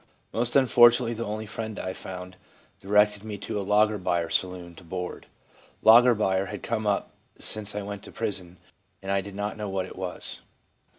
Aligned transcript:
Most 0.33 0.55
unfortunately 0.55 1.13
the 1.13 1.25
only 1.27 1.45
friend 1.45 1.77
I 1.77 1.93
found 1.93 2.35
directed 2.79 3.23
me 3.23 3.37
to 3.37 3.61
a 3.61 3.61
lager 3.61 3.99
bier 3.99 4.31
saloon 4.31 4.73
to 4.77 4.83
board. 4.83 5.27
Lager 5.83 6.15
bier 6.15 6.47
had 6.47 6.63
come 6.63 6.87
up 6.87 7.11
since 7.37 7.75
I 7.75 7.83
went 7.83 8.01
to 8.05 8.11
prison, 8.11 8.57
and 9.03 9.11
I 9.11 9.21
did 9.21 9.35
not 9.35 9.57
know 9.57 9.69
what 9.69 9.85
it 9.85 9.95
was. 9.95 10.41